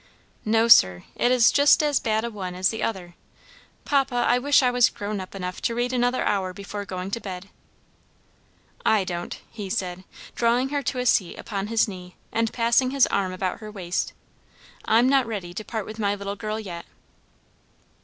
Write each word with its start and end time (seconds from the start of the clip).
"No, 0.45 0.67
sir, 0.67 1.03
it 1.15 1.31
is 1.31 1.51
just 1.51 1.83
as 1.83 1.99
bad 1.99 2.23
a 2.23 2.31
one 2.31 2.55
as 2.55 2.69
the 2.69 2.81
other. 2.81 3.13
Papa, 3.85 4.15
I 4.27 4.39
wish 4.39 4.63
I 4.63 4.71
was 4.71 4.89
grown 4.89 5.21
up 5.21 5.35
enough 5.35 5.61
to 5.61 5.75
read 5.75 5.93
another 5.93 6.23
hour 6.23 6.53
before 6.53 6.85
going 6.85 7.11
to 7.11 7.19
bed." 7.19 7.49
"I 8.83 9.03
don't," 9.03 9.39
he 9.51 9.69
said, 9.69 10.03
drawing 10.33 10.69
her 10.69 10.81
to 10.81 10.97
a 10.97 11.05
seat 11.05 11.35
upon 11.37 11.67
his 11.67 11.87
knee, 11.87 12.15
and 12.31 12.51
passing 12.51 12.89
his 12.89 13.05
arm 13.11 13.31
about 13.31 13.59
her 13.59 13.69
waist, 13.69 14.13
"I'm 14.85 15.07
not 15.07 15.27
ready 15.27 15.53
to 15.53 15.63
part 15.63 15.85
with 15.85 15.99
my 15.99 16.15
little 16.15 16.35
girl 16.35 16.59
yet." 16.59 16.87